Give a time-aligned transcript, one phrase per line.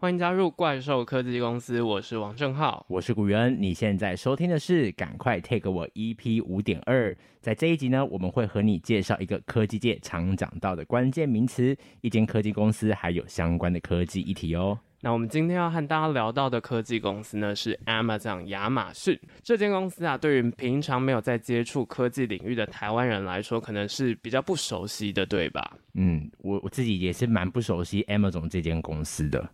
[0.00, 3.56] 欢迎加入怪兽科技公司，我是王正浩，我是古元。
[3.58, 7.12] 你现在收听的是《赶快 take 我 EP 五点二》。
[7.40, 14.78] 在这一集呢，我们会和你介绍一个科技界常讲到的关键名词，一间科技公司，还有相关的科技议题哦。
[15.00, 20.16] 那我们今天要和大家聊到的科技公司呢，是 Amazon 亚马逊这间公司啊。
[20.16, 25.76] 对于平常没有在接触科技领域的台湾人来说，可能是比较不熟悉的，对吧？
[25.94, 29.50] 嗯，我我自己也是蛮不熟悉 Amazon 这间公司的。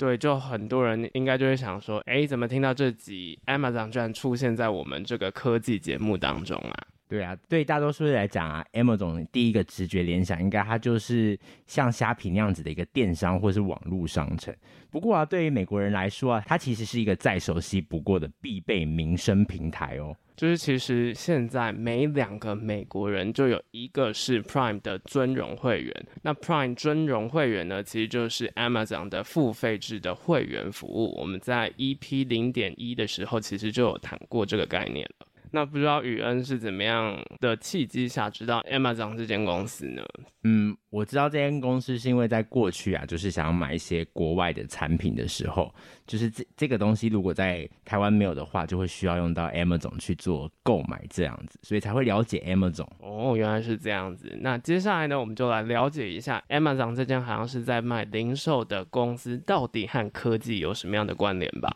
[0.00, 6.86] 对，就很多人应该就会想说，哎，怎么听到这集 Amazon 居然出现在我们这个科技节目当中啊？
[7.10, 11.36] 对啊，对大多数人来讲啊，Amazon 第一个直觉联想应该它就是
[11.66, 14.54] 像虾皮那样子的一个电商或是网络商城。
[14.90, 20.16] 不过啊，对于美国人来说啊，它其实是一个再熟悉不过的必备民生平台哦。
[20.36, 26.06] 就是其实现在每两个美国人就有一个是 Prime 的尊荣会员。
[26.22, 31.12] 那 Prime 尊荣会员呢，其实就是 Amazon 的付费制的会员服务。
[31.18, 35.26] 我们在 EP 零点一的时候，其实就有谈过这个概念了。
[35.52, 40.02] 那不知道雨恩是怎么样的契机下知道 Amazon 这间公司呢？
[40.44, 45.74] 嗯，我知道这间公司是因为在过去啊，就是想要买一些国外的产品的时候，
[46.06, 52.88] 就是这这个东西如果在台湾没有的话，就会需要用到 Amazon 去做购买这样子，所以才会了解 Amazon。
[53.00, 54.34] 哦，原来是这样子。
[54.40, 61.70] 那接下来呢，我们就来了解一下 Amazon 这间好像是在卖零售的公司，到底和科技有什么样的关联吧。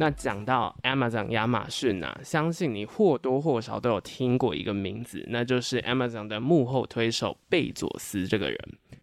[0.00, 8.58] 那讲到 Amazon 亚马逊啊，相信你或多或少都有听过一个名字，那就是 Amazon 的幕后推手贝佐斯这个人。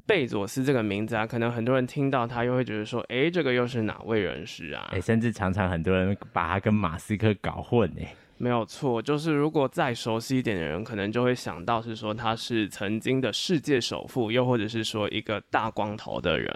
[0.08, 4.88] 贝佐斯这个名字啊，可能很多人听到他又会觉得说，诶，这个又是哪位人士啊？
[4.94, 8.08] 诶，甚至常常很多人把他跟马斯克搞混诶。
[8.38, 16.56] 没有错，就是如果再熟悉一点的人，可能就会想到是说他是曾经的世界首富，又或者是说一个大光头的人。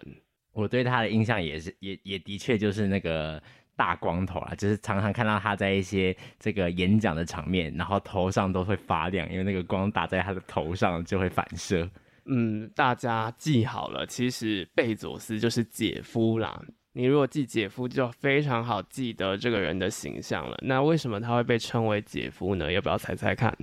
[0.53, 3.41] 我对他的印象也是，也也的确就是那个。
[3.79, 11.89] 大光头啊，就是常常看到他在一些这个演讲的场面，然后头上都会发亮，因为那个光打在他的头上就会反射。
[12.25, 16.61] 嗯，大家记好了，其实贝佐斯就是姐夫啦。
[16.91, 20.57] 你如果记姐夫，就非常好记得这个人的形象了。
[20.61, 22.69] 那为什么他会被称为姐夫呢？
[22.69, 23.55] 要不要猜猜看？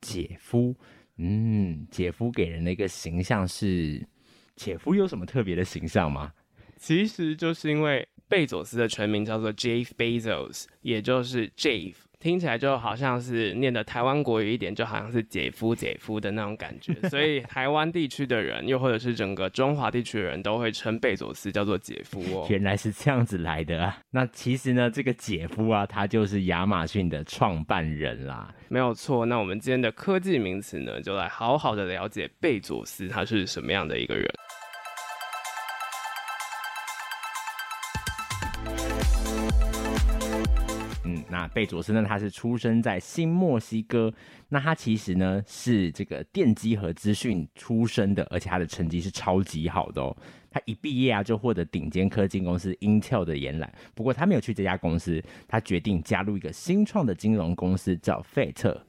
[0.00, 0.72] 姐夫，
[1.18, 4.06] 嗯，姐夫给人的一个形象是，
[4.54, 6.32] 姐夫有什么特别的形象吗？
[6.76, 8.06] 其实就是因为。
[8.34, 16.92] 贝佐斯的全名叫做 Jeff Bezos，也就是 Jeff，听起来就好像是念的台湾国语一点，就好像是姐夫姐夫的那种感觉。
[17.08, 22.44] 所以台湾地区的人，又或者是整个中华地区的人都会称贝佐斯叫做姐夫哦。
[22.50, 23.96] 原来是这样子来的啊！
[24.10, 28.52] 那其实呢，这个姐夫啊，他就是亚马逊的创办人啦。
[28.68, 29.24] 没有错。
[29.24, 34.28] 那我们今天的科技名词呢，就来好好的了解贝佐斯他是什么样的一个人。
[41.34, 42.04] 那贝佐斯呢？
[42.06, 44.12] 他是出生在新墨西哥。
[44.48, 50.16] 那他其实呢是这个电机和资讯出身的，而且他的成绩是超级好的哦。
[50.48, 53.72] 他一毕业啊就获得顶尖科技公司 Intel 的延揽。
[53.96, 58.80] 不过他没有去这家公司，他决定加入一个新创的金融公司，叫费特。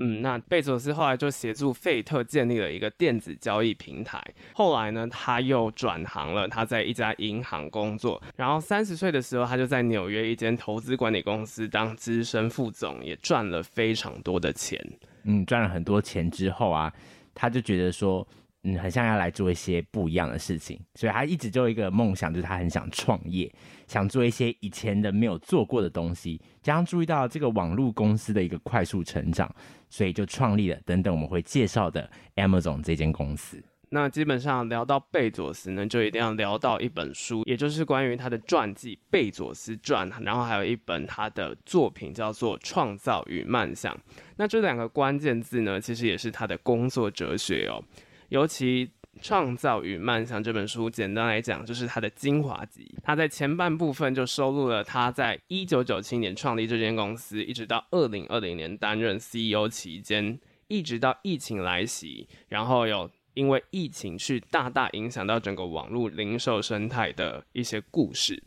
[0.00, 4.20] 嗯，那贝佐斯后来就协助费特建立了一个电子交易平台。
[4.54, 8.20] 后来呢，他又转行了，他在一家银行工作。
[8.36, 14.84] 然后三十岁的时候，他就在纽约一间投资管理公司当资深副总，也赚了非常多的钱。
[15.24, 16.92] 嗯，赚了很多钱之后啊，
[17.34, 18.26] 他就觉得说。
[18.62, 23.50] 嗯，很像要来做一些不一样的事情，所以他一直就有一个梦想，就是他很想创业，
[23.90, 26.40] 想做一些以前的没有做过的东西。
[26.62, 29.52] 加上注意到这个网络公司的一个快速成长，
[29.88, 33.60] 所以就创立了等等我们会介绍的 Amazon 这间公司。
[33.88, 43.92] 那基本上聊到贝佐斯呢，就一定要聊到一本书，也就是关于他的传记《贝佐斯传》，然后还有一本他的作品叫做《创造与迈向》。
[44.36, 47.82] 那这两个关键字呢，其实也是他的工作哲学哦。
[48.28, 48.86] 尤其
[49.20, 52.94] 《创造与迈向》这本书，简单来讲就是它的精华集。
[53.02, 68.42] 它在前半部分就收录了他在一九九七年创立这间公司，一直到二零二零年担任 CEO 期间，一直到疫情来袭，然后有因为疫情去大大影响到整个网络零售生态的一些故事。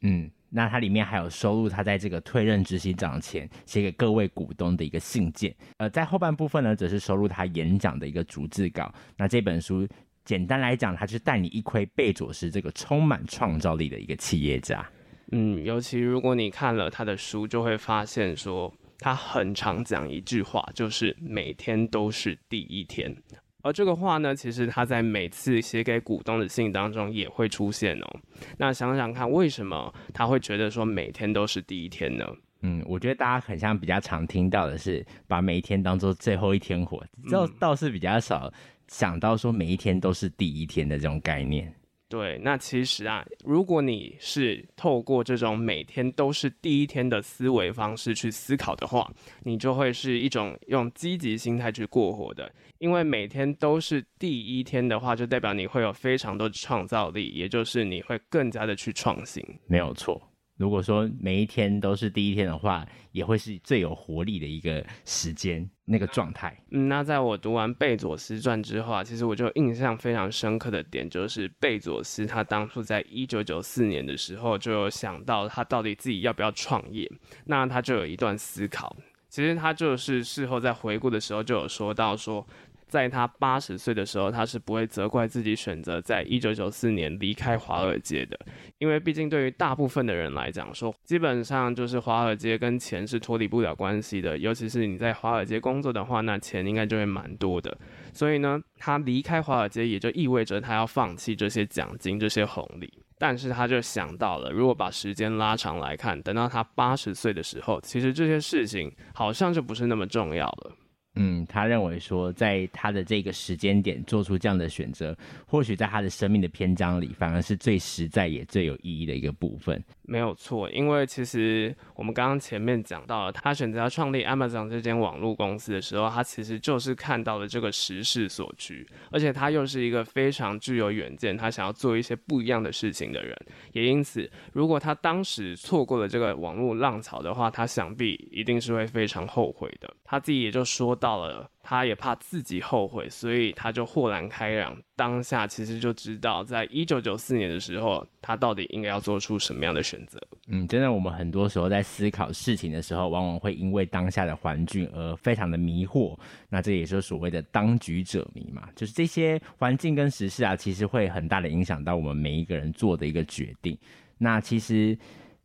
[0.00, 0.30] 嗯。
[0.50, 8.92] 那它里面还有收录他在这个退任执行长前写给各位股东的一个信件，呃，在后半部分呢，则是收录他演讲的一个逐字稿。
[9.16, 9.86] 那这本书
[10.24, 14.84] 简单来讲，它是带你一窥贝佐斯这个充满创造力的一个企业家。
[15.32, 23.16] 嗯，尤其如果你看了他的书，就会发现说，他很常讲一句话，就是每天都是第一天。
[23.62, 28.20] 而这个话呢，其实他在每次写给股东的信当中也会出现哦。
[28.58, 32.24] 那想想看，为什么他会觉得说每天都是第一天呢？
[32.62, 38.52] 嗯，我觉得大家很像比较常听到的是把每一天当做最后一天活，倒倒是比较少
[38.88, 41.72] 想到说每一天都是第一天的这种概念。
[42.10, 49.08] 对，那其实啊，如果你是透过这种每天都是第一天的思维方式去思考的话，
[49.44, 52.52] 你就会是一种用积极心态去过活的。
[52.78, 59.40] 因为每天都是第一天的话，就代表你会有非常多的创造力，也就是你会更加的去创新。
[59.68, 60.20] 没有错。
[60.60, 66.54] 如果说每一天都是第一天的话，也会是最有活力的一个时间，那个状态。
[66.70, 77.10] 嗯，那在我读完贝佐斯传之后啊，其实我就印象非常深刻的点就是，贝佐斯他当初在一九九四年的时候就有想到他到底自己要不要创业，
[77.46, 78.94] 那他就有一段思考。
[79.30, 82.46] 其实他就是事后在回顾的时候就有说到说。
[82.90, 88.38] 在他八十岁的时候，他是不会责怪自己选择在一九九四年离开华尔街的，
[88.78, 97.74] 因为毕竟对于大部分的人来讲，说基本上就是华尔街跟钱是脱离不了关系的，尤其是你在华尔街工作的话，那钱应该就会蛮多的。
[98.12, 102.92] 所以呢，他离开华尔街也就意味着他要放弃这些奖金、这些红利。
[103.18, 110.72] 但是他就想到了，如果把时间拉长来看，等到他八十岁的时候，其实这些事情好像就不是那么重要了。
[111.16, 119.82] 嗯，他认为说，在他的这个时间点做出这样的选择，或许在他的生命的篇章里，反而是最实在也最有意义的一个部分。
[120.02, 133.36] 没有错，因为其实我们刚刚前面讲到了，他选择要创立 Amazon 这间网络公司的时候，他其实就是看到了这个时势所趋，而且他又是一个非常具有远见，他想要做一些不一样的事情的人。
[133.72, 139.92] 也因此，如果他当时错过了这个网络浪潮的话，他想必一定是会非常后悔的。
[140.10, 141.48] 他自己也就说到了。
[141.62, 144.76] 他也怕自己后悔，所以他就豁然开朗。
[144.96, 150.18] 当下其实就知道，在一九九四年的时候，他到底应该要做出什么样的选择。
[150.48, 156.18] 嗯，真的，我们很多时候在思考事情的时候，往往会因为当下的环境而非常的迷惑。
[156.48, 163.78] 那这也是所谓的当局者迷嘛，就是这些环境跟时事啊，其实会很大的影响到我们每一个人做的一个决定。
[164.18, 164.98] 那其实。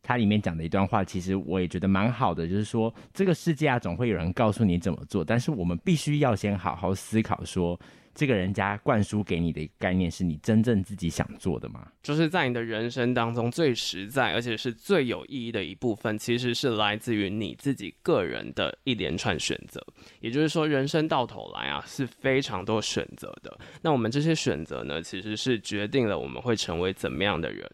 [0.06, 7.76] 它里面讲的一段话，其实我也觉得蛮好的，就是说这个世界啊，总会有人告诉你怎么做，但是我们必须要先好好思考说，
[8.14, 11.88] 这个人家灌输给你的概念是你真正自己想做的吗？
[12.04, 19.84] 就是在你的人生当中最实在而且是最有意义的一部分，其实是来自于你自己个人的一连串选择。
[20.20, 23.58] 也就是说，人生到头来啊，是非常多选择的。
[23.82, 27.68] 那我们这些选择呢，其实是决定了我们会成为怎么样的人。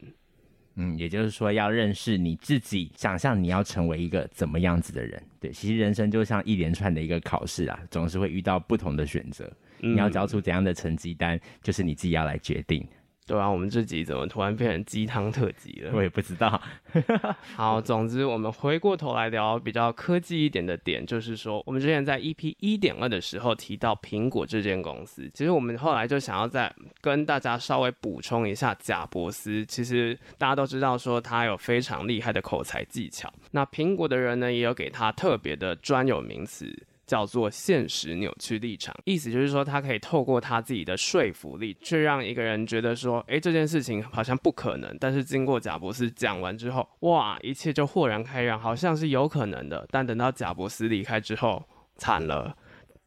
[0.77, 5.23] 嗯，也就是说，要认识你自己，想象你要成为一个怎么样子的人。
[5.39, 9.51] 对，其实人生就像一连串的一个考试啊，总是会遇到不同的选择。
[9.81, 12.87] 嗯，你要交出怎样的成绩单，就是你自己要来决定。
[13.25, 15.93] 对啊，我们这集怎么突然变成鸡汤特辑了？
[15.95, 16.61] 我也不知道。
[17.55, 29.65] 好，总之我们回过头来聊比较科技一点的点，就是说，我们之前在 EP 一点二的时候提到苹果这间公司，其实我们后来就想要再跟大家稍微补充一下贾伯斯。
[29.67, 36.77] 其实大家都知道说他有非常厉害的口才技巧，那苹果的人呢也有给他特别的专有名词。
[37.07, 44.97] 叫做现实扭曲立场，意思就是说，他可以透过他自己的说服力，去让一个人觉得说，诶，这件事情好像不可能。
[45.01, 49.87] 但是经过贾伯斯讲完之后，哇，一切就豁然开朗，好像是有可能的。
[49.91, 51.63] 但等到贾伯斯离开之后，
[51.97, 52.57] 惨了。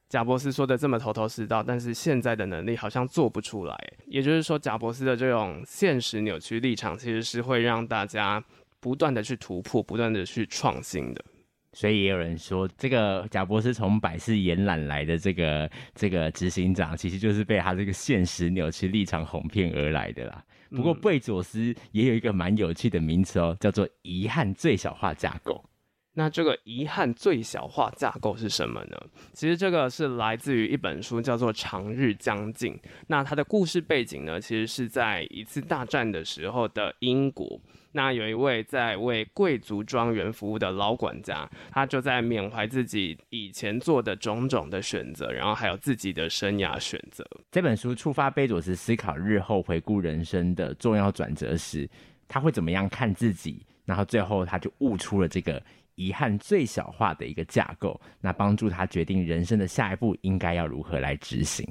[0.07, 3.75] 贾伯斯说的这么头头是道，但是现在的能力好像做不出来。
[4.05, 8.41] 也就是说，贾伯斯的这种现实扭曲立场，其实是会让大家
[8.79, 11.25] 不断的去突破，不断的去创新的。
[11.75, 20.41] 所以也有人说，这个贾博士从百事延揽来的这个这个执行长，其实就是被他这个现实扭曲立场哄骗而来的啦。
[20.69, 25.61] 不过贝佐斯也有一个蛮有趣的名词哦，叫做遗憾最小化架构。
[26.17, 28.97] 那这个遗憾最小化架构是什么呢？
[29.33, 32.73] 其实这个是来自于一本书，叫做《长日将近》。
[33.07, 37.59] 那它的故事背景呢，其实是在一次大战的时候的英国。
[37.91, 47.25] 那有一位在为贵族庄园服务的老管家，他就在缅怀自己以前做的种种的选择，然后还有自己的生涯选择。
[47.51, 51.89] 这本书触发贝佐斯思考日后回顾人生的重要转折时，
[52.27, 53.65] 他会怎么样看自己？
[53.85, 55.61] 然后最后他就悟出了这个
[55.95, 61.67] 遗憾最小化的一个架构，那帮助他决定人生的下一步应该要如何来执行。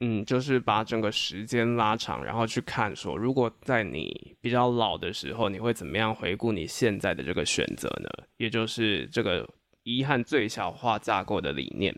[0.00, 8.08] 嗯，就是把整个时间拉长，然后去看说，如果在你比较老的时候，你会怎么样回顾你现在的这个选择呢？
[8.36, 9.48] 也就是这个
[9.82, 11.92] 遗憾最小化架构的理念。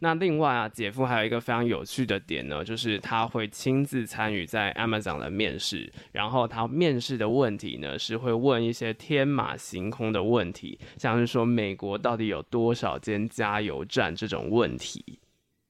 [0.00, 15.18] 那另外啊，姐夫还有一个非常有趣的点呢，就是他会亲自参与在 Amazon 的面试，然后他面试的问题呢，是会问一些天马行空的问题，像是说美国到底有多少间加油站这种问题。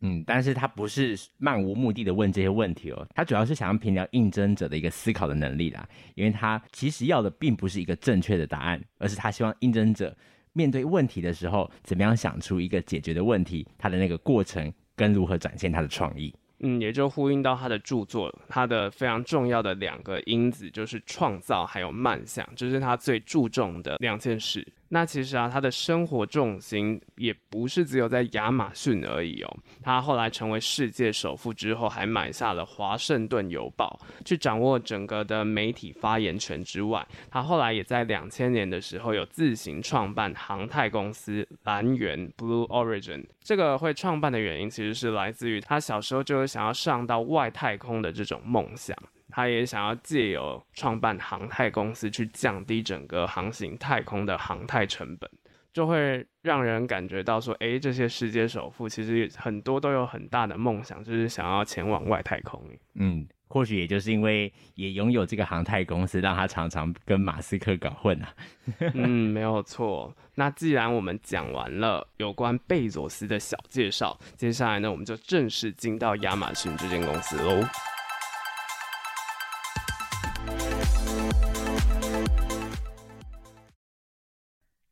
[0.00, 10.14] 嗯，但是他不是漫无目的的问这些问题哦，他主要是想要评量应征者的一个思考的能力啦，因为他其实要的并不是一个正确的答案，而是他希望应征者。
[10.58, 13.64] 面对问题的时候，怎么样想出一个解决的问题？
[13.78, 16.34] 他的那个过程跟如何展现他的创意？
[16.58, 24.66] 嗯，也就呼应到他的著作，他的非常重要的两个因子就是创造还有慢想，这是他最注重的两件事。
[24.90, 29.56] 那其实啊，他的生活重心也不是只有在亚马逊而已哦。
[29.82, 43.26] 他后来成为世界首富之后，还买下了华盛顿邮报，去掌握整个的媒体发言权之外，他后来也在两千年的时候有自行创办航太公司蓝源 （Blue Origin）。
[43.40, 48.96] 这个会创办的原因，其实是来自于他小时候就有想要上到外太空的这种梦想。
[49.38, 55.30] 他也想要借由创办航太公司去降低整个航行太空的航太成本，
[55.72, 62.60] 就会让人感觉到说，诶，这些世界首富其实很多都有很大的梦想，就是想要前往外太空。
[62.96, 68.34] 嗯，或许也就是因为也拥有这个航太公司，让他常常跟马斯克搞混啊。
[68.92, 70.12] 嗯，没有错。
[70.34, 77.64] 那既然我们讲完了有关贝佐斯的小介绍，接下来呢，我们就正式进到亚马逊这间公司喽。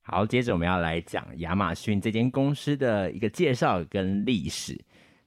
[0.08, 4.80] 好，接着我们要来讲亚马逊这间公司的一个介绍跟历史。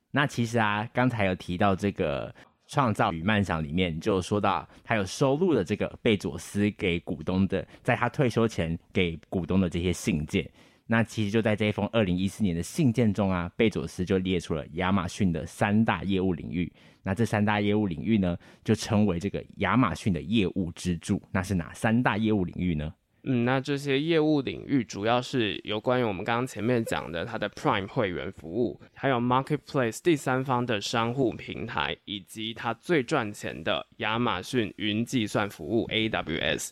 [0.10, 2.34] 那其实啊，刚才有提到这个
[2.65, 10.50] 创造与梦想里面，就说到他有收录了这个贝佐斯给股东的，在他退休前给股东的这些信件。
[10.91, 16.72] 那其实就在这一封二零一四年的信件中啊，贝佐斯就列出了亚马逊的三大业务领域。
[17.03, 21.22] 那这三大业务领域呢，就称为这个亚马逊的业务支柱。
[21.31, 22.91] 那是哪三大业务领域呢？
[23.24, 36.72] 嗯，那这些业务领域主要是有关于我们刚刚前面讲的它的 Prime 会员服务，还有 Marketplace 第三方的商户平台，以及它最赚钱的亚马逊云计算服务 AWS。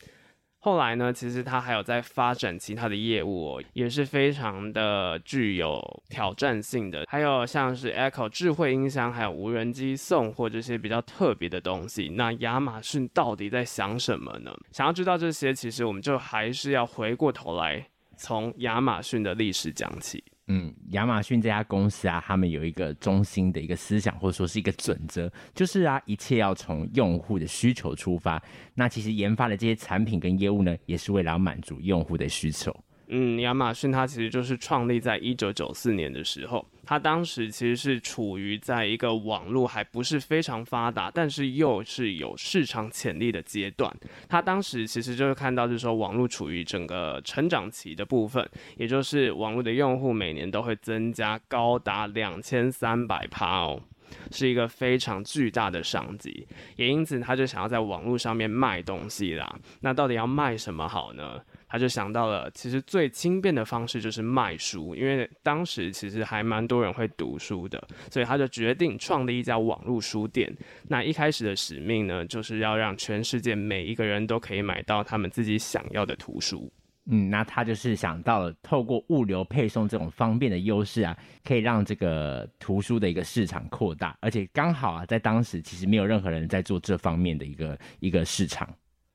[0.67, 7.05] 后来呢，其实他还有在发展其他的业务哦，也是非常的具有挑战性的。
[7.07, 12.09] 还有像是 Echo 智慧音箱，还有无人机送货这些比较特别的东西。
[12.09, 14.51] 那亚马逊到底在想什么呢？
[14.73, 20.21] 想要知道这些，其实我们就还是要回过头来，从亚马逊的历史讲起。
[20.47, 28.41] 嗯，亚马逊这家公司啊，他们有一个中心的一个思想，或者说是一个准则，就是啊，一切要从用户的需求出发。
[28.73, 32.73] 那其实研发的这些产品跟业务呢，也是为了要满足用户的需求。
[33.09, 43.95] 嗯，亚马逊它其实就是创立在一九九四年的时候，它当时其实是处于在一个网络还不是非常发达，但是又是有市场潜力的阶段。
[44.27, 48.45] 它当时其实就是看到，就是说网络处于整个成长期的部分，
[48.75, 53.81] 也就是网络的用户每年都会增加高达两千三百趴哦，
[54.31, 56.45] 是一个非常巨大的商机。
[56.75, 59.57] 也因此，他就想要在网络上面卖东西啦。
[59.79, 61.39] 那到底要卖什么好呢？
[61.67, 70.51] 他就想到了，其实最轻便的方式就是卖书，因为当时其实还蛮多人会读书的，所以他就决定创立一家网络书店。
[70.87, 76.71] 那一开始的使命呢，就是要让全世界每一个人都可以买到他们自己想要的图书。
[77.09, 88.67] 嗯，那他就是想到了透过物流配送这种方便的优势啊，可以让这个图书的一个市场扩大，而且刚好啊，在当时其实没有任何人在做这方面的一个一个市场。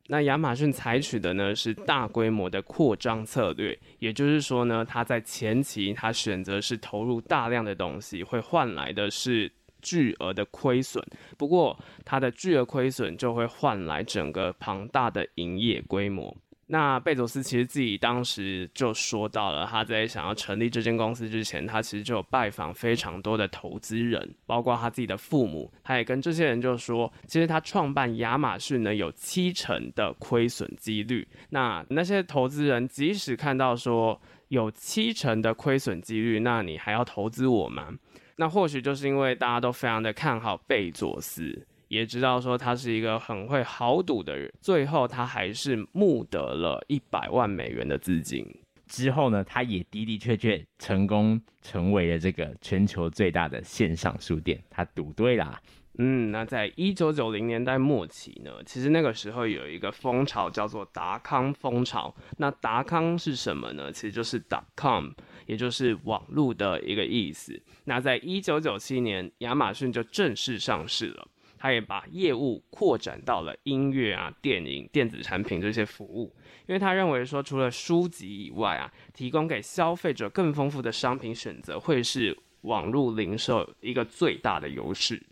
[0.08, 11.02] 那亚马逊采取的呢是大规模的扩张策略，也就是说呢，它在前期它选择是投入大量的东西，会换来的是巨额的亏损。
[11.38, 16.36] 不过它的巨额亏损就会换来整个庞大的营业规模。
[16.68, 25.70] 那贝佐斯其实自己当时就说到了，他在想要成立这间公司之前，他其实就有拜访非常多的投资人，包括他自己的父母。
[25.82, 31.28] 他也跟这些人就说，其实他创办亚马逊呢有七成的亏损几率。
[31.50, 37.88] 那那些投资人即使看到说有七成的亏损几率，那你还要投资我吗？
[38.36, 41.66] 那或许就是因为大家都非常的看好贝佐斯。
[41.92, 48.42] 也知道说他是一个很会豪赌的人，最后他还是募得了一百万美元的资金。
[48.86, 54.58] 之后呢，他也的的确确成功成为了这个全球最大的线上书店。
[54.70, 55.60] 他赌对啦。
[55.98, 62.14] 嗯，那在一九九零年代末期呢，其实那个时候有一个风潮叫做达康风潮。
[62.38, 63.92] 那达康是什么呢？
[63.92, 65.10] 其实就是 dot com，
[65.44, 67.60] 也就是网络的一个意思。
[67.84, 71.28] 那在一九九七年，亚马逊就正式上市了。
[71.62, 76.34] 他也把业务扩展到了音乐啊、电影、电子产品这些服务，
[76.66, 85.24] 因为他认为说，除了书籍以外啊，提供给消费者更丰富的商品选择，会是网络零售一个最大的优势。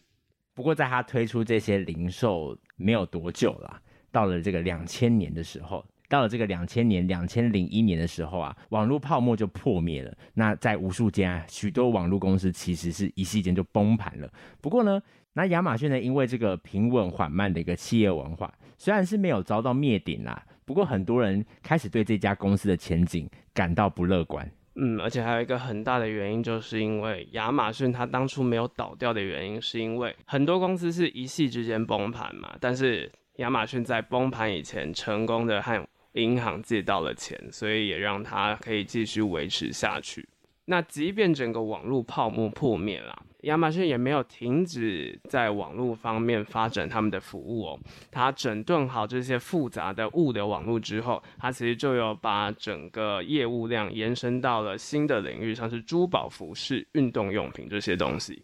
[0.54, 3.82] 不过，在他推出这些零售没有多久了，
[4.12, 10.16] 到了这个两千年的时候，到了这个两千年、两千零一年的时候啊，网络泡沫就破灭了。
[10.34, 14.32] 那在无数间啊，许多网络公司其实是一夕间就崩盘了。
[14.60, 24.50] 不过呢，那亚马逊呢，因为这个平稳缓慢的一个企业文化，虽然是没有遭到灭顶啦，不过很多人开始对这家公司的前景感到不乐观。
[24.75, 32.56] 嗯，而且还有一个很大的原因，就是因为亚马逊它当初没有倒掉的原因，是因为很多公司是一夕之间崩盘嘛。
[32.60, 40.28] 但是亚马逊在崩盘以前，成功的和银行借到了钱，所以也让它可以继续维持下去。
[40.64, 47.80] 那即便整个网络泡沫破灭了，亚马逊也没有停止在网络方面发展他们的服务哦。
[48.11, 58.42] 它整顿好这些复杂的物流网络之后，它其实就有把整个业务量延伸到了新的领域，像是珠宝、服饰、运动用品这些东西。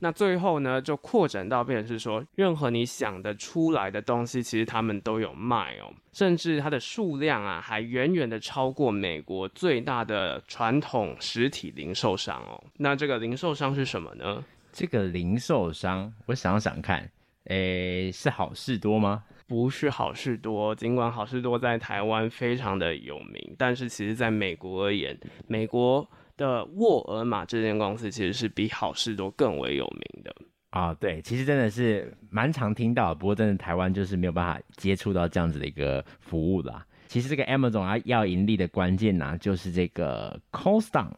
[0.00, 12.62] 那最后呢，就扩展到变成是说，任何你想得出来的东西，其实他们都有卖哦，甚至它的数量啊，还远远的超过美国最大的传统实体零售商哦。
[12.76, 14.44] 那这个零售商是什么呢？
[14.70, 17.10] 这个零售商，我想想看，
[17.44, 19.24] 诶，是好事多吗？
[19.46, 26.06] 不是好事多，尽管好事多在台湾非常的有名，但是其实在美国而言，美国。
[26.36, 30.34] 的沃尔玛这间公司其实是比好事多更为有名的
[30.70, 36.84] 啊，对，其实真的是蛮常听到，不过真的台湾就是没有办法接触到这样子的一个服务啦。
[37.08, 41.10] 其实这个 Amazon 啊要盈利的关键呢，就是这个 cost down。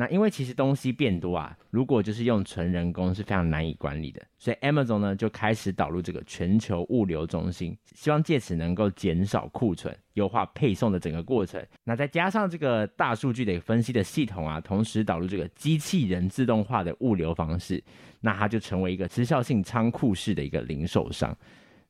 [0.00, 11.62] 那因为其实东西变多啊，如果就是用纯人工是非常难以管理的，所以 Amazon 呢就开始导入这个全球物流中心，希望借此能够减少库存，优化配送的整个过程。
[11.84, 17.84] 那再加上这个大数据的分析的系统啊，同时导入这个机器人自动化的物流方式，
[18.22, 21.36] 那它就成为一个时效性仓库式的一个零售商。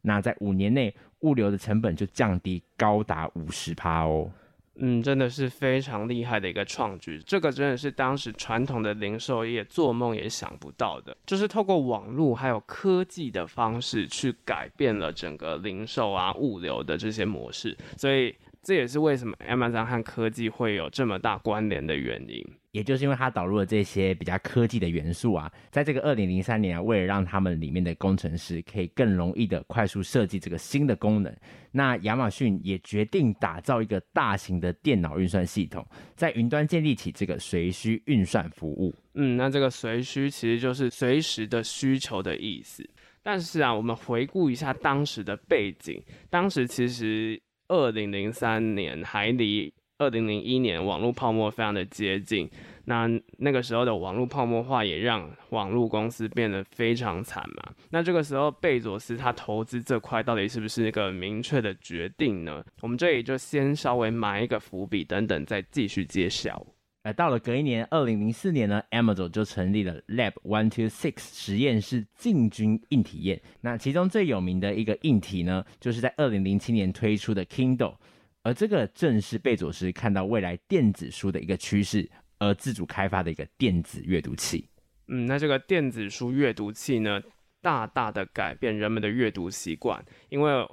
[0.02, 4.28] 那在五年内，物流的成本就降低高达五十趴哦。
[4.76, 22.42] 嗯，真的是非常厉害的一个创举，这个真的是当时传统的零售业做梦也想不到的，就是透过网络还有科技的方式去改变了整个零售啊、物流的这些模式，所以这也是为什么 Amazon 和科技会有这么大关联的原因。
[22.72, 31.34] 也就是因为它导入了这些比较科技的元素啊，在这个二零零三年啊，为了让他们里面的工程师可以更容易的快速设计这个新的功能，
[31.72, 38.94] 那亚马逊也决定打造一个大型的电脑运算系统，在云端建立起这个随需运算服务。
[39.14, 42.88] 嗯，那这个随需其实就是随时的需求的意思。
[43.22, 49.72] 但是啊，我们回顾一下当时的背景，当时其实二零零三年还离。
[50.00, 52.48] 二零零一年，网络泡沫非常的接近，
[52.86, 57.70] 那那个时候的网络泡沫化也让网络公司变得非常惨嘛。
[57.90, 62.64] 那这个时候，贝佐斯他投资这块到底是不是一个明确的决定呢？
[62.80, 66.66] 我们这里就先稍微埋一个伏笔，等等再继续揭晓。
[67.02, 73.42] 而到了隔一年，二零零四年呢，Amazon 就成立了 Lab One Two Six 实验室进军硬体业。
[73.60, 77.96] 那其中最有名的一个硬体呢，就是在二零零七年推出的 Kindle。
[78.42, 84.66] 而这个正是贝佐斯看到未来电子书的一个趋势，而自主开发的一个电子阅读器。
[85.08, 87.20] 嗯，那这个电子书阅读器呢，
[87.60, 90.02] 大大的改变人们的阅读习惯。
[90.30, 90.66] 因为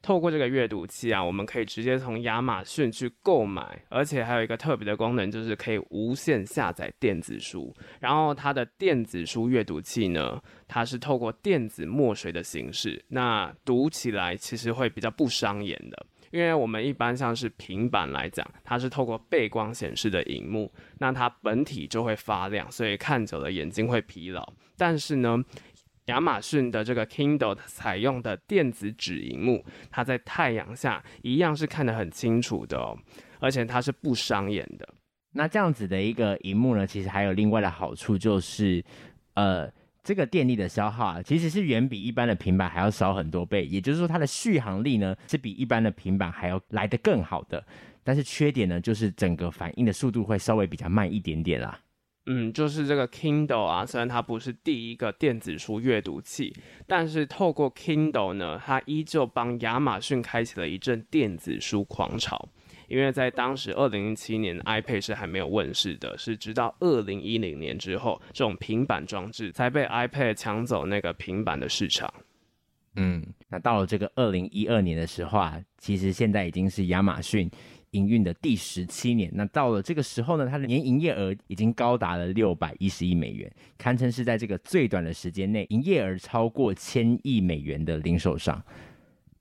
[0.00, 7.72] 透过这个阅读器啊，我们可以直接从亚马逊去购买，而且还有一个特别的功能，就是可以无限下载电子书。
[8.00, 16.06] 然后它的电子书阅读器呢，它是透过电子墨水的形式，那读起来其实会比较不伤眼的。
[16.32, 24.42] 因为我们一般像是平板来讲，它是透过背光显示的荧幕，那它本体就会发亮，所以看久了眼睛会疲劳。
[24.76, 25.38] 但是呢，
[26.06, 32.98] 亚马逊的这个 Kindle 采用的电子纸荧幕，它在太阳下一样是看得很清楚的哦，
[33.38, 34.88] 而且它是不伤眼的。
[35.34, 38.82] 那这样子的一个荧幕呢，其实还有另外的好处，就是
[39.34, 39.70] 呃。
[40.02, 43.66] 这个电力的消耗啊，其实是远比一般的平板还要少很多倍。
[43.66, 47.64] 也就是说，它的续航力呢是比一般的平板还要来得更好的。
[48.04, 51.78] 但是缺点呢，就是整个反应的速度会稍微比较慢一点点啦。
[52.26, 56.54] 嗯，就是这个 Kindle 啊，虽然它不是第一个电子书阅读器，
[56.86, 62.48] 但是透过 Kindle 呢，它依旧帮亚马逊开启了一阵电子书狂潮。
[62.92, 72.12] 因为在当时二零零七年 iPad 是还没有问世的，是直到二零一零年之后，这种平板装置才被 iPad 抢走那个平板的市场。
[72.96, 77.50] 嗯，那到了这个二零一二年的时候啊，其实现在已经是亚马逊。
[77.92, 88.64] 营运的第十七年，那到了这个时候呢，它的年营业额已经高达了六百一十亿美元，堪称是在这个最短的时间内，营业额超过千亿美元的零售商。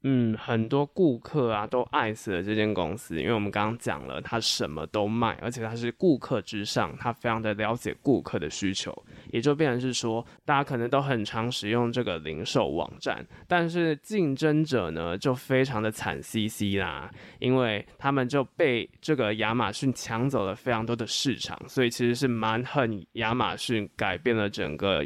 [0.03, 8.91] 嗯，很多顾客啊都爱死了这间公司，因为我们刚刚讲了，它什么都卖，而且它是顾客之上，它非常的了解顾客的需求，
[9.31, 25.05] 也就变成是说，大家可能都很常使用这个零售网站，但是竞争者呢就非常的惨兮兮啦，因为他们就被这个亚马逊抢走了非常多的市场，所以其实是蛮恨亚马逊改变了整个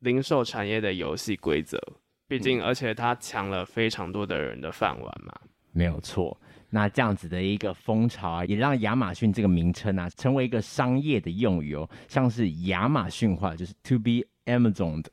[0.00, 1.80] 零售产业的游戏规则。
[2.28, 5.32] 毕竟，而且他抢了非常多的人的饭碗嘛，
[5.72, 6.36] 没有错。
[6.68, 15.04] 那这样子的一个风潮啊，也让亚马逊这个名称啊，成为一个商业的用语哦，像是亚马逊化，就是 to be Amazoned，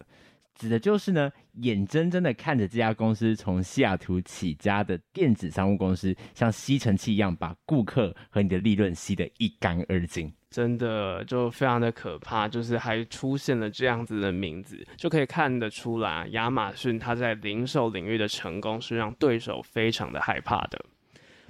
[0.64, 10.32] 指的就是呢，眼睁睁的看着这家公司从西雅图起家的电子商务公司，像吸尘器一样，把顾客和你的利润吸得一干二净。
[10.50, 20.86] 真的就非常的可怕，就是还出现了这样子的名字，就可以看得出来，亚马逊它在零售领域的成功是让对手非常的害怕的。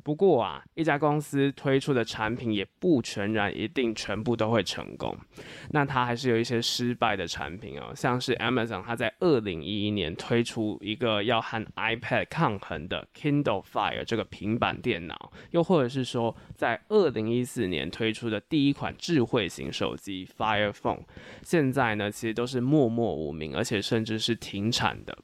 [0.04, 5.18] 不过啊，一家公司推出的产品也不全然一定全部都会成功，
[5.72, 21.04] 那它还是有一些失败的产品哦，像是 Amazon，它在二零一一年推出一个要和 iPad 抗衡的 Kindle Fire 这个平板电脑，又或者是说在二零一四年推出的第一款智慧型手机 Fire Phone，
[21.44, 25.18] 现在呢其实都是默默无名，而且甚至是停产的。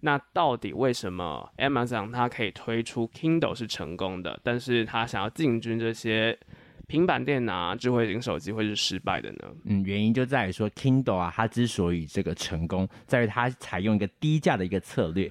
[0.00, 6.38] 那到底为什么 Amazon 它可以推出 Kindle 是成功的，但是它想要进军这些
[6.86, 9.54] 平板电脑、智慧型手机会是失败的呢？
[9.64, 15.30] 嗯，原因就在于说 Kindle 啊，它之所以这个成功，在于它采用一个低价的一个策略。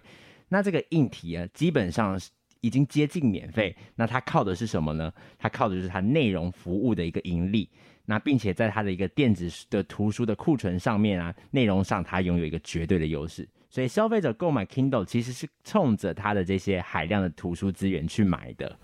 [0.49, 2.19] 那这个硬体啊，基本上
[2.61, 3.75] 已经接近免费。
[3.95, 5.11] 那它靠的是什么呢？
[5.39, 7.69] 它靠的就是它内容服务的一个盈利。
[8.05, 13.47] 那并且在它的一个电子的图书的库存上面啊，内容上它拥有一个绝对的优势。
[13.69, 18.79] 所以消费者购买 Kindle 其实是冲着它的这些海量的图书资源去买的。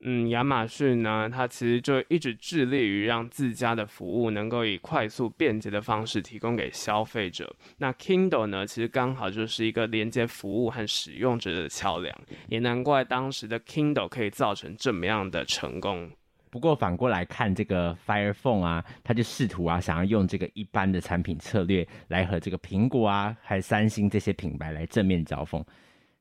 [0.00, 7.56] 嗯，亚马逊呢，它其实就一直致力于让自家的服务能够以快速便捷的方式提供给消费者。
[7.78, 12.14] 那 Kindle 呢，其实刚好就是一个连接服务和使用者的桥梁，
[12.48, 16.10] 也难怪当时的 Kindle 可以造成这么样的成功。
[16.56, 25.62] 不过反过来看，这个 Fire Phone 啊，他就试图啊，想要用这个一般的产品策略来和这个苹果啊，还有三星这些品牌来正面交锋。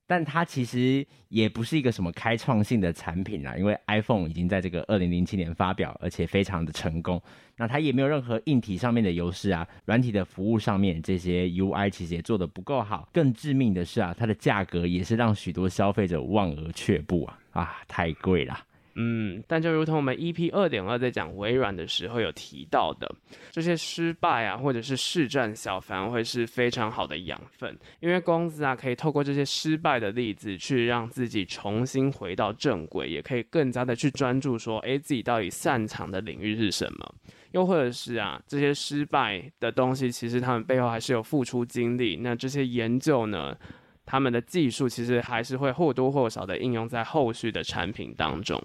[0.06, 7.22] 但它其实也不是一个什么开创性的产品啦，因为 iPhone 已经在这个二零零七年发表，而且非常的成功。
[7.56, 13.08] 那它也没有任何硬体上面的优势啊，软体的服务上面这些 UI 其实也做得不够好。
[13.14, 18.60] 更致命的是啊，它的价格也是让许多消费者望而却步啊，啊，太贵了。
[18.96, 23.14] 嗯，但就如同我们 EP 二点二在讲微软的时候有提到的，
[23.52, 37.16] 这些失败啊，或者是试战小，反而会是非常好的养分，因为公司啊可以透过这些失败的例子，去让自己重新回到正轨，也可以更加的去专注说，诶，自己到底擅长的领域是什么？
[37.52, 43.58] 又或者是啊，这些失败的东西，其实他们背后还是有付出精力，那这些研究呢？
[44.06, 48.62] 他们的技术其实还是会或多或少的应用在后续的产品当中，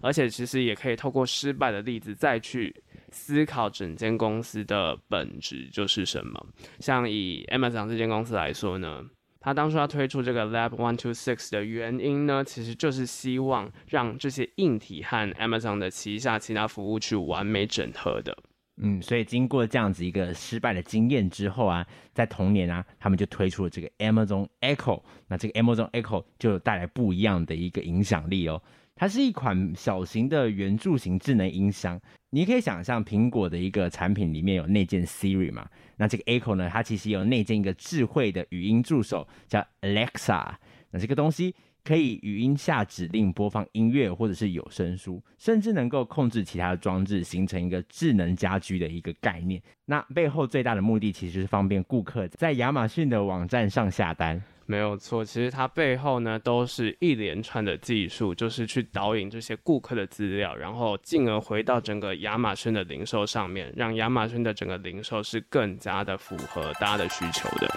[0.00, 2.74] 而且其实也可以透过失败的例子再去
[3.10, 6.46] 思考整间公司的本质就是什么。
[6.80, 9.04] 像以 Amazon 这间公司来说呢，
[9.40, 18.36] 他当初要推出这个 Lab One Two Six 的原因呢，其实就是希望让这些硬体和 Amazon 的旗下其他服务去完美整合的。
[18.82, 25.02] 嗯，所以经过这样子一个失败的经验之后啊，在同年啊，他们就推出了这个 Amazon Echo。
[25.28, 28.62] 那这个 Amazon Echo 就带来不一样的一个影响力哦。
[28.96, 32.00] 它是一款小型的圆柱形智能音箱。
[32.30, 35.68] 你可以想象苹果的一个产品里面有内建 Siri 嘛？
[35.96, 40.54] 那这个 Echo 呢，它其实有内建一个智慧的语音助手叫 Alexa。
[40.90, 49.60] 那这个东西可以语音下指令播放音乐或者是有声书，甚至能够控制其他的装置，形成一个智能家居的一个概念。
[49.84, 54.42] 那背后最大的目的其实是方便顾客在亚马逊的网站上下单。
[54.66, 67.68] 没有错，其实它背后呢都是一连串的技术，就是去导引这些顾客的资料，然后进而回到整个亚马逊的零售上面，让亚马逊的整个零售是更加的符合大家的需求的。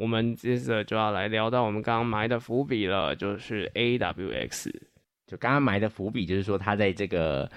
[0.00, 4.72] 我们接着就要来聊到我们刚刚埋的伏笔了，就是 A W X，。
[5.26, 7.48] 就刚刚埋的伏笔，就是说他在这个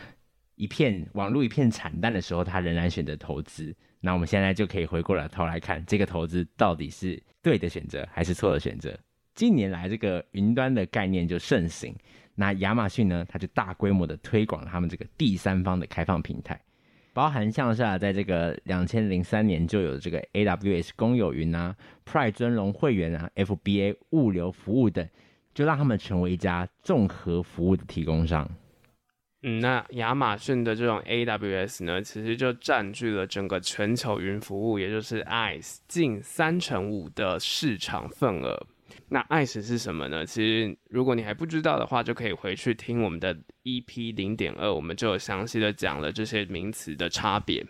[0.55, 3.73] 一片网络一片惨淡的时候，他仍然选择投资。
[4.01, 8.93] 那我们现在就可以回过了头来看，这个投资到底是对的选择还是错的选择？
[9.33, 11.95] 近年来，这个云端的概念就盛行，
[12.35, 16.59] 那亚马逊呢，它就大规模的推广了他们这个第三方的开放平台。
[17.13, 25.07] 包含像是，在这个两千零三年就有这个 AWS 公有云啊、Prime 尊荣会员啊、FBA 物流服务等，
[25.53, 28.49] 就让他们成为一家综合服务的提供商。
[29.43, 38.65] 嗯，那亚马逊的这种 AWS 呢，其实就占据了整个全球云服务，也就是 IaaS 近三成五的市场份额。
[39.09, 40.25] 那 ICE 是什么呢？
[40.25, 47.65] 其实如果你还不知道的话，就可以回去听我们的 EP 零点二，我们就有详细的讲了这些名词的差别。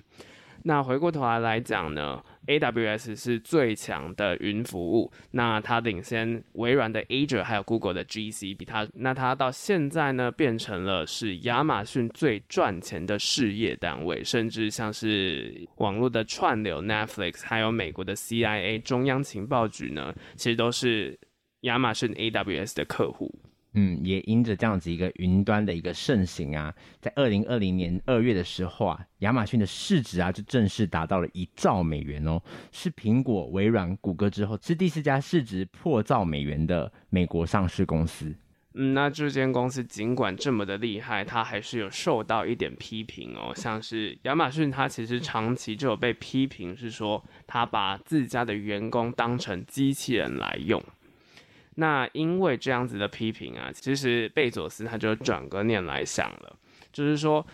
[0.63, 21.19] 那回过头来来讲呢，AWS 是最强的云服务，那它领先微软的 Azure 还有 Google 的 GC，比它那它到现在呢变成了是亚马逊最赚钱的事业单位，甚至像是网络的串流 Netflix，还有美国的 CIA 中央情报局呢，其实都是
[21.61, 23.33] 亚马逊 AWS 的客户。
[23.73, 38.33] 嗯，也因着这样子一个云端的一个盛行啊，在二零二零年二月的时候啊，亚马逊的市值啊就正式达到了一兆美元哦，是苹果、微软、谷歌之后是第四家市值破兆美元的美国上市公司。
[38.75, 50.83] 嗯，那这间公司尽管这么的厉害，它还是有受到一点批评哦，像是亚马逊，它其实长期就有被批评，是说它把自家的员工当成机器人来用。
[51.75, 56.55] 那因为这样子的批评啊，其实贝佐斯他就转个念来想了，
[56.91, 57.45] 就是说，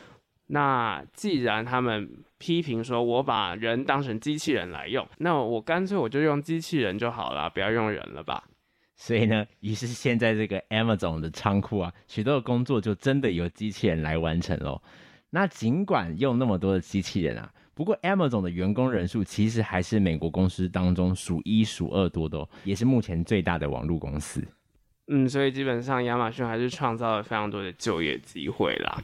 [0.47, 8.43] 那既然他们批评说我把人当成机器人来用，那我干脆我就用机器人就好了，不要用人了吧。
[8.95, 14.82] 所以呢，于是现在这个 Amazon 的仓库啊，许多的工作就真的由机器人来完成喽。
[15.29, 17.51] 那尽管用那么多的机器人啊。
[17.79, 24.45] 不过，Amazon 的员工人数其实还是美国公司当中数一数二多的，也是目前最大的网络公司。
[25.07, 29.01] 嗯，所以基本上亚马逊还是创造了非常多的就业机会啦。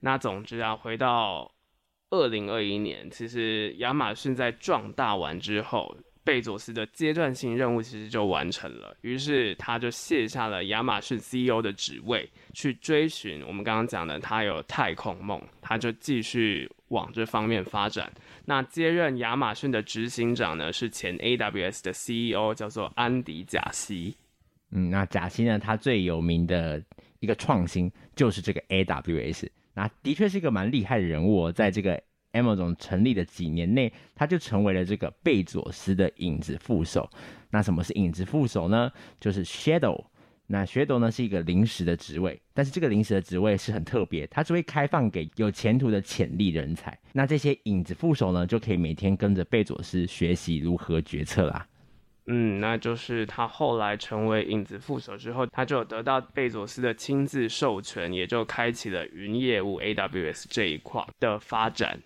[0.00, 1.52] 那总之啊，回到
[2.08, 5.94] 二零二一年，其实亚马逊在壮大完之后。
[6.24, 18.12] 贝佐斯的阶段性任务其实就完成了，于是他就卸下了亚马逊 CEO 的职位，去追寻我们刚刚讲的他有太空梦，他就继续往这方面发展。
[18.44, 24.16] 那接任亚马逊的执行长呢，是前 AWS 的 CEO，叫做安迪贾西。
[24.70, 26.82] 嗯，那贾西呢，他最有名的
[27.20, 32.02] 一个创新就是这个 AWS，那的确是一个蛮厉害的人物哦，在这个。
[32.34, 37.08] Amazon 成立的几年内，他就成为了这个贝佐斯的影子副手。
[37.50, 38.92] 那什么是影子副手呢？
[39.18, 40.04] 就是 Shadow。
[40.50, 46.98] 那 Shadow 呢是一个临时的职位，但是这个临时的职位是很特别，它只会开放给有前途的潜力人才。
[47.12, 51.66] 那这些影子副手呢，就可以每天跟着贝佐斯学习如何决策啦。
[52.28, 62.00] 嗯，那就是他后来成为影子副手之后，他就得到贝佐斯的亲自授权，也就开启了云业务 AWS 这一块的发展。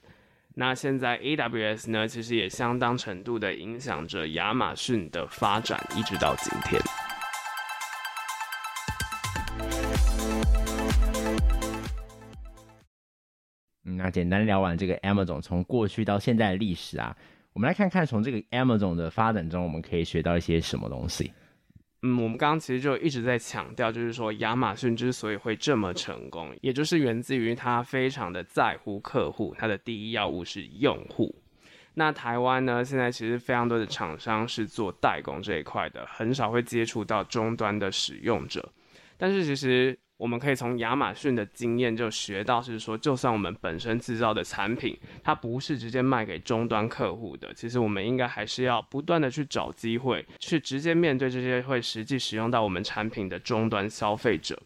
[0.55, 6.81] 那现在 AWS 呢，其实也相当程度的影响着亚马逊的发展，一直到今天。
[13.85, 17.17] 嗯，那简单聊完这个 Amazon 从过去到现在的历史啊，
[17.53, 21.33] 我们来看看从这个 Amazon 的发展中，我们可以学到一些什么东西。
[22.03, 31.35] 嗯，我们刚刚其实就一直在强调，就是说亚马逊之所以会这么成功，也就是源自于它非常的在乎客户，它的第一要务是用户。
[31.95, 38.73] 那台湾呢，现在其实非常多的厂商是做代工这一块的，很少会接触到终端的使用者。
[39.19, 39.99] 但是其实。
[40.23, 54.57] 我们可以从亚马逊的经验就学到，是说，就算我们本身制造的产品，它不是直接卖给终端客户的，其实我们应该还是要不断的去找机会，去直接面对这些会实际使用到我们产品的终端消费者。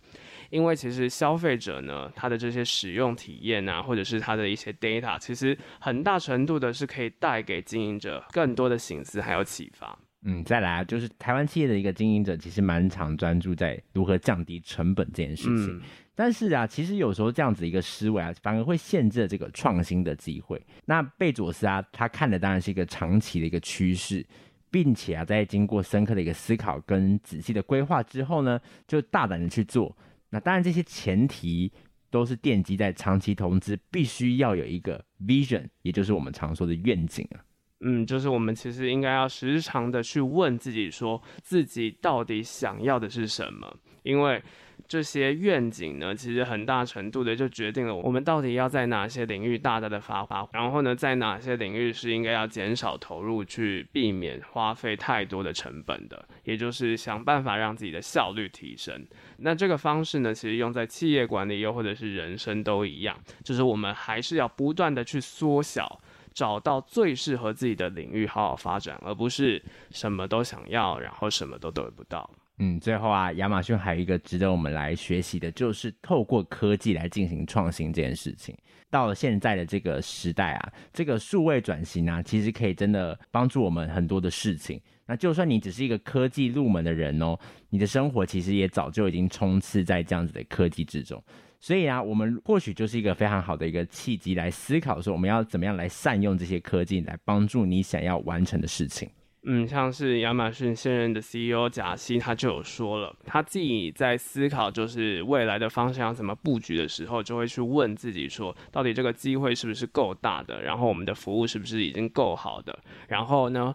[0.50, 9.98] 因为其实消费者呢，他的这些使用体验啊，或者是他的一些 data，其实很大程度的是可以带给经营者更多的省思还有启发。
[10.28, 15.78] 嗯，再来啊，就是台湾企业的一个经营者，其实蛮常专注在如何降低成本这件事情。
[15.78, 15.80] 嗯、
[16.16, 20.60] 但是啊，其实有时候这样子一个思维啊，反而会限制了这个创新的机会。
[20.84, 24.26] 那贝佐斯啊，他看的当然是一个长期的一个趋势，
[24.68, 29.96] 并且啊，在经过深刻的一个思考跟仔细的规划之后呢，就大胆的去做。
[30.30, 31.70] 那当然，这些前提
[32.10, 37.38] 都是奠基在长期投资必须要有一个 vision，也就是我们常说的愿景啊。
[37.80, 43.76] 嗯，就是我们其实应该要时常的去问自己，说自己到底想要的是什么？
[44.02, 44.42] 因为
[44.88, 59.04] 这些愿景呢，其实很大程度的就决定了我们到底要在哪些领域大大的发发，然后呢，在哪些领域是应该要减少投入，去避免花费太多的成本的，也就是想办法让自己的效率提升。
[59.38, 66.00] 那这个方式呢，其实用在企业管理又或者是人生都一样，就是我们还是要不断的去缩小。
[66.36, 72.30] 找到最适合自己的领域，好好发展，而不是什么都想要，然后什么都得不到。
[72.58, 78.54] 嗯，最后啊，亚马逊还有一个值得我们来学习的，就是透过科技来进行创新这件事情。
[78.90, 84.78] 到了现在的这个时代啊，这个数位转型啊，其实可以真的帮助我们很多的事情。
[85.06, 87.38] 那就算你只是一个科技入门的人哦，
[87.70, 91.22] 你的生活其实也早就已经冲刺在这样子的科技之中。
[91.60, 99.08] 所以啊，我们或许就是一个非常好的一个契机，来思考说我们要怎么样来善用这些科技，来帮助你想要完成的事情。
[99.48, 110.60] 嗯，像是亚马逊现任的 CEO 贾西，他就有说了，他自己在思考就是未来的方向要怎么布局的时候，就会去问自己说，到底这个机会是不是够大的？
[110.62, 112.76] 然后我们的服务是不是已经够好的？
[113.06, 113.72] 然后呢，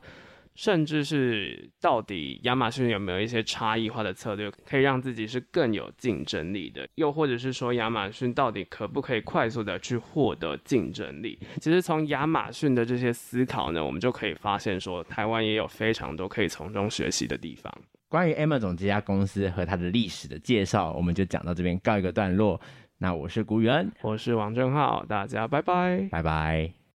[0.56, 6.88] 甚至是到底亚马逊有没有一些差异化的策略，可以让自己是更有竞争力的？
[6.96, 11.40] 又或者是说，亚马逊到底可不可以快速的去获得竞争力？
[11.60, 17.74] 其实从亚马逊的这些思考呢，我们就可以发现说，台湾也有非常多可以从中学习的地方。
[18.10, 22.60] 关于 Amazon 这家公司和它的历史的介绍，我们就讲到这边告一个段落。
[22.98, 26.81] 那我是古元，我是王正浩，大家拜拜，拜拜。